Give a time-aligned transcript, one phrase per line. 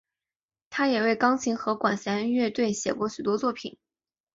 [0.71, 3.77] 他也为钢琴和管弦乐队写过许多作品。